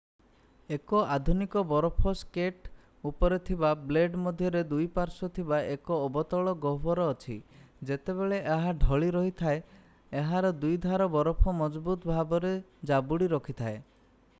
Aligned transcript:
ଏକ 0.75 0.99
ଆଧୁନିକ 1.15 1.61
ବରଫ 1.71 2.13
ସ୍କେଟ୍ 2.21 2.63
ଉପରେ 3.09 3.37
ଥିବା 3.49 3.73
ବ୍ଲେଡ୍ 3.91 4.15
ମଧ୍ୟରେ 4.23 4.63
ଦୁଇ 4.71 4.87
ପ୍ୱାର୍ଶ 4.95 5.29
ଥିବା 5.37 5.59
ଏକ 5.75 5.99
ଅବତଳ 6.07 6.55
ଗହ୍ୱର 6.65 7.07
ଅଛି 7.17 7.39
ଯେତେବେଳେ 7.91 8.41
ଏହା 8.57 8.75
ଢ଼ଳି 8.87 9.11
ରହିଥାଏ 9.19 9.63
ଏହାର 10.25 10.53
ଦୁଇ 10.67 10.83
ଧାର 10.89 11.11
ବରଫ 11.19 11.57
ମଜବୁତ 11.61 12.15
ଭାବରେ 12.17 12.57
ଜାବୁଡି 12.93 13.31
ରଖି 13.39 13.59
ଥାଏ 13.65 13.81